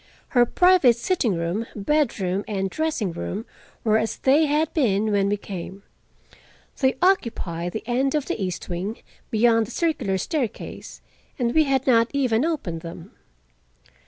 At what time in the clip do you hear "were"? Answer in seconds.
3.83-3.99